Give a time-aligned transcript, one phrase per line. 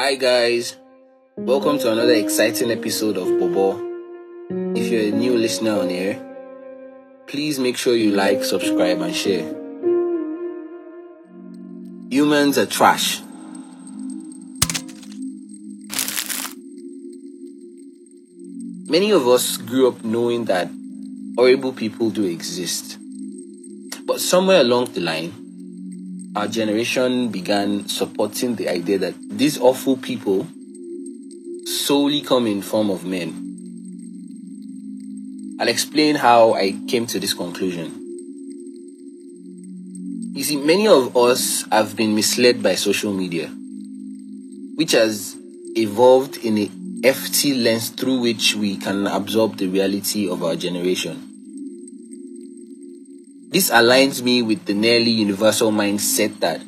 [0.00, 0.76] Hi guys,
[1.36, 3.72] welcome to another exciting episode of Bobo.
[4.76, 6.14] If you're a new listener on here,
[7.26, 9.42] please make sure you like, subscribe, and share.
[12.10, 13.20] Humans are trash.
[18.88, 20.70] Many of us grew up knowing that
[21.36, 22.98] horrible people do exist.
[24.06, 25.47] But somewhere along the line,
[26.38, 30.46] our generation began supporting the idea that these awful people
[31.64, 33.34] solely come in form of men.
[35.58, 37.90] I'll explain how I came to this conclusion.
[40.36, 43.48] You see, many of us have been misled by social media,
[44.76, 45.34] which has
[45.74, 46.68] evolved in a
[47.02, 51.27] FT lens through which we can absorb the reality of our generation.
[53.50, 56.60] This aligns me with the nearly universal mindset that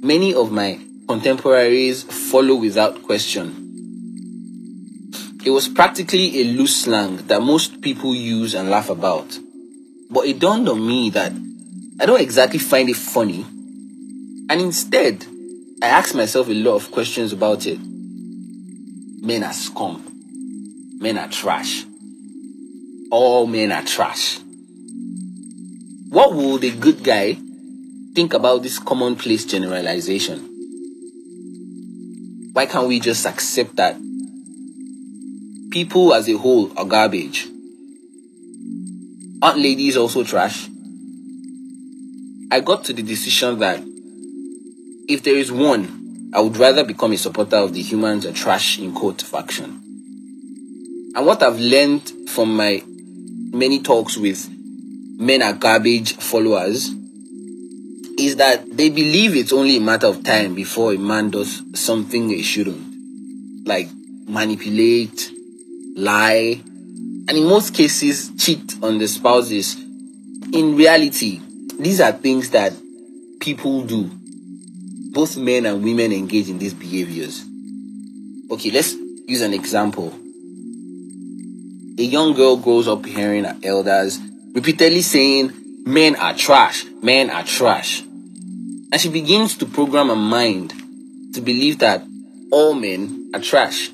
[0.00, 3.66] many of my contemporaries follow without question.
[5.44, 9.40] It was practically a loose slang that most people use and laugh about.
[10.08, 11.32] But it dawned on me that
[11.98, 13.44] I don't exactly find it funny.
[14.48, 15.26] And instead,
[15.82, 17.80] I ask myself a lot of questions about it.
[17.80, 20.04] Men are scum.
[21.00, 21.84] Men are trash.
[23.10, 24.38] All men are trash.
[26.10, 27.38] What would a good guy
[28.16, 30.40] think about this commonplace generalization?
[32.52, 33.94] Why can't we just accept that
[35.70, 37.46] people as a whole are garbage?
[39.40, 40.68] Aren't ladies also trash?
[42.50, 43.80] I got to the decision that
[45.08, 48.80] if there is one, I would rather become a supporter of the humans are trash
[48.80, 49.80] in quote faction.
[51.14, 52.82] And what I've learned from my
[53.52, 54.50] many talks with
[55.20, 56.88] men are garbage followers
[58.18, 62.30] is that they believe it's only a matter of time before a man does something
[62.30, 63.66] he shouldn't.
[63.66, 63.88] Like
[64.26, 65.30] manipulate,
[65.94, 69.76] lie, and in most cases cheat on the spouses.
[70.54, 71.40] In reality,
[71.78, 72.72] these are things that
[73.40, 74.10] people do.
[75.12, 77.44] Both men and women engage in these behaviors.
[78.50, 78.94] Okay, let's
[79.26, 80.14] use an example.
[81.98, 84.18] A young girl grows up hearing her elders
[84.54, 85.52] repeatedly saying,
[85.86, 88.02] Men are trash, men are trash.
[88.02, 90.74] And she begins to program her mind
[91.34, 92.04] to believe that
[92.50, 93.90] all men are trash.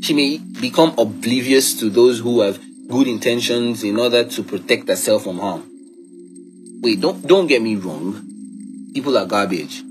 [0.00, 5.24] She may become oblivious to those who have good intentions in order to protect herself
[5.24, 5.64] from harm.
[6.82, 8.22] Wait, don't don't get me wrong.
[8.94, 9.82] People are garbage.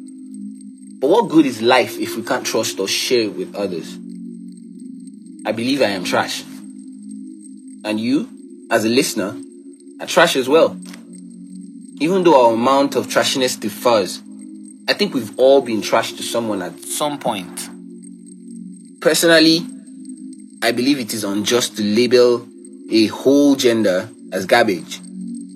[0.99, 3.95] But what good is life if we can't trust or share it with others?
[5.45, 6.43] I believe I am trash.
[7.83, 8.29] And you?
[8.69, 9.35] As a listener,
[9.99, 10.77] are trash as well.
[11.99, 14.21] Even though our amount of trashiness differs,
[14.87, 17.69] I think we've all been trash to someone at some point.
[19.01, 19.65] Personally,
[20.61, 22.47] I believe it is unjust to label
[22.91, 24.99] a whole gender as garbage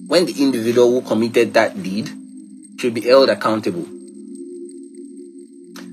[0.08, 2.10] when the individual who committed that deed
[2.80, 3.86] should be held accountable.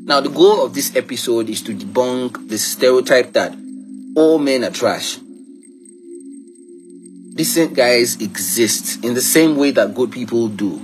[0.04, 3.54] Now, the goal of this episode is to debunk the stereotype that
[4.16, 5.18] all men are trash
[7.38, 10.74] decent guys exist in the same way that good people do.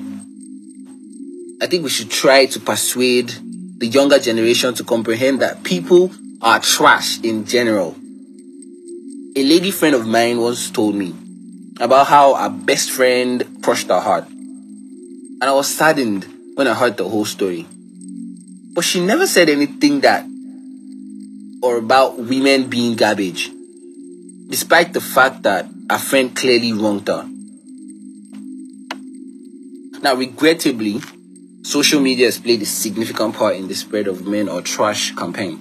[1.60, 3.34] I think we should try to persuade
[3.78, 7.96] the younger generation to comprehend that people are trash in general.
[9.34, 11.12] A lady friend of mine once told me
[11.80, 14.28] about how her best friend crushed her heart.
[14.28, 17.66] And I was saddened when I heard the whole story.
[18.74, 20.24] But she never said anything that
[21.62, 23.50] or about women being garbage,
[24.48, 27.28] despite the fact that a friend clearly wronged her.
[30.02, 31.00] Now, regrettably,
[31.62, 35.58] social media has played a significant part in the spread of men or trash campaign.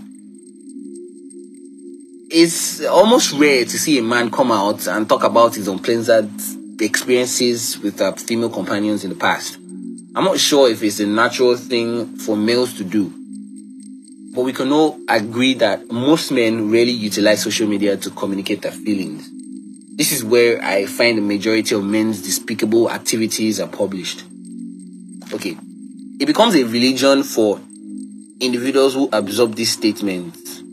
[2.30, 6.32] It's almost rare to see a man come out and talk about his unpleasant
[6.82, 9.58] experiences with uh, female companions in the past.
[10.16, 13.14] I'm not sure if it's a natural thing for males to do,
[14.34, 18.72] but we can all agree that most men rarely utilize social media to communicate their
[18.72, 19.30] feelings.
[19.96, 24.24] This is where I find the majority of men's despicable activities are published.
[25.32, 25.56] Okay.
[26.20, 27.60] It becomes a religion for
[28.40, 30.64] individuals who absorb these statements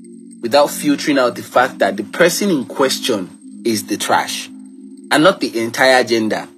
[0.41, 3.29] without filtering out the fact that the person in question
[3.65, 6.49] is the trash and not the entire gender.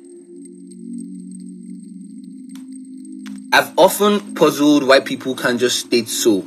[3.53, 6.47] I've often puzzled why people can't just state so.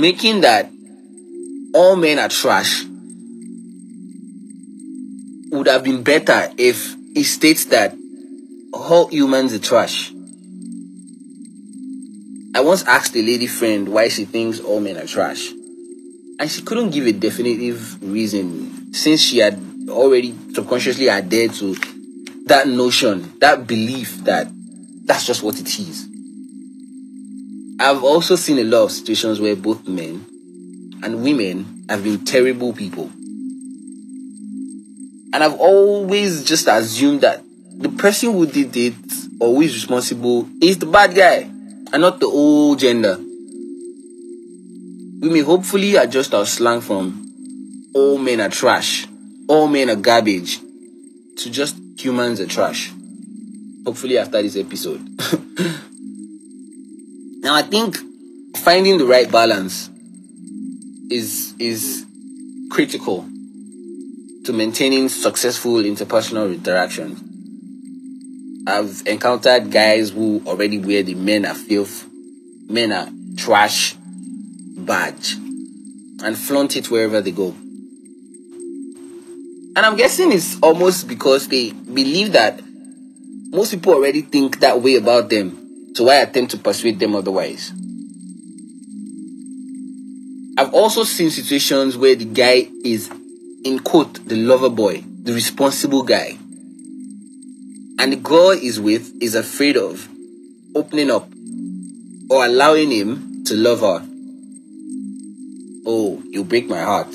[0.00, 0.70] Making that
[1.74, 2.84] all men are trash
[5.50, 7.94] would have been better if it states that
[8.72, 10.12] all humans are trash.
[12.54, 15.50] I once asked a lady friend why she thinks all men are trash.
[16.40, 21.74] And she couldn't give a definitive reason since she had already subconsciously adhered to
[22.46, 24.48] that notion, that belief that
[25.04, 26.07] that's just what it is.
[27.80, 30.26] I've also seen a lot of situations where both men
[31.04, 33.04] and women have been terrible people.
[35.32, 37.42] And I've always just assumed that
[37.78, 38.94] the person who did it
[39.38, 41.48] or who is responsible is the bad guy
[41.92, 43.16] and not the old gender.
[45.20, 47.24] We may hopefully adjust our slang from
[47.94, 49.06] all men are trash,
[49.48, 50.58] all men are garbage,
[51.36, 52.92] to just humans are trash.
[53.84, 55.00] Hopefully, after this episode.
[57.48, 57.96] now, I think
[58.58, 59.88] finding the right balance
[61.10, 62.04] is is
[62.70, 63.26] critical
[64.44, 67.18] to maintaining successful interpersonal interactions.
[68.66, 72.06] I've encountered guys who already wear the men are filth,
[72.68, 73.08] men are
[73.38, 73.96] trash
[74.76, 75.32] badge
[76.22, 77.54] and flaunt it wherever they go.
[79.74, 82.60] And I'm guessing it's almost because they believe that
[83.48, 85.67] most people already think that way about them.
[85.98, 87.72] So why attempt to persuade them otherwise?
[90.56, 93.10] I've also seen situations where the guy is,
[93.64, 96.38] in quote, the lover boy, the responsible guy
[97.98, 100.08] and the girl is with is afraid of
[100.76, 101.28] opening up
[102.30, 104.06] or allowing him to love her.
[105.84, 107.12] Oh, you break my heart.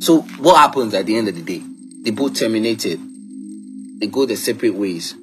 [0.00, 1.62] So, what happens at the end of the day?
[2.02, 2.98] They both terminated.
[4.00, 5.14] They go their separate ways.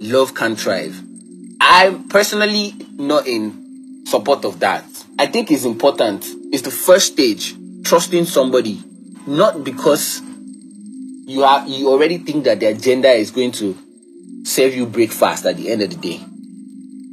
[0.00, 1.11] Love can't thrive.
[1.74, 4.84] I'm personally not in support of that.
[5.18, 6.26] I think it's important.
[6.52, 7.54] It's the first stage.
[7.82, 8.78] Trusting somebody.
[9.26, 10.20] Not because
[11.24, 13.74] you are you already think that their gender is going to
[14.44, 16.22] serve you breakfast at the end of the day.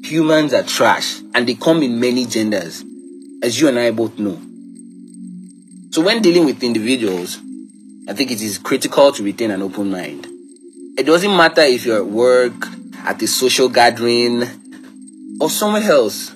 [0.10, 2.84] Humans are trash and they come in many genders,
[3.42, 4.42] as you and I both know.
[5.92, 7.38] So when dealing with individuals,
[8.10, 10.28] I think it is critical to retain an open mind.
[10.98, 12.68] It doesn't matter if you're at work,
[13.06, 14.44] at a social gathering,
[15.40, 16.36] or somewhere else.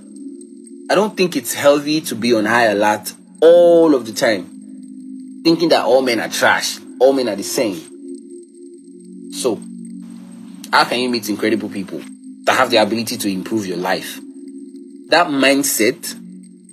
[0.90, 5.70] I don't think it's healthy to be on high alert all of the time, thinking
[5.70, 7.76] that all men are trash all men are the same.
[9.34, 9.60] So,
[10.72, 12.02] how can you meet incredible people
[12.46, 14.20] that have the ability to improve your life?
[15.10, 16.14] That mindset,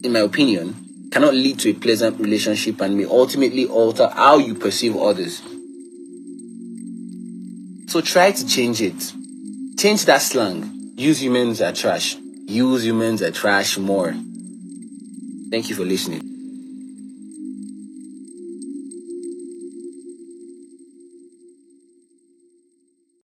[0.04, 4.54] in my opinion, cannot lead to a pleasant relationship and may ultimately alter how you
[4.54, 5.43] perceive others.
[7.88, 9.12] So try to change it.
[9.81, 10.93] Change that slang.
[10.99, 12.15] Use humans are trash.
[12.44, 14.12] Use humans are trash more.
[15.50, 16.30] Thank you for listening.